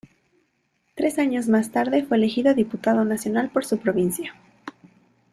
Tres 0.95 1.19
años 1.19 1.47
más 1.47 1.69
tarde 1.69 2.03
fue 2.03 2.17
elegido 2.17 2.55
diputado 2.55 3.05
nacional 3.05 3.51
por 3.51 3.65
su 3.65 3.77
provincia. 3.77 4.33